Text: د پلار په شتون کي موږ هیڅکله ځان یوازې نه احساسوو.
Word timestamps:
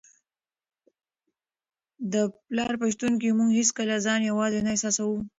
د 2.13 2.13
پلار 2.47 2.73
په 2.81 2.85
شتون 2.93 3.13
کي 3.21 3.29
موږ 3.37 3.49
هیڅکله 3.59 3.95
ځان 4.05 4.19
یوازې 4.29 4.59
نه 4.65 4.69
احساسوو. 4.73 5.19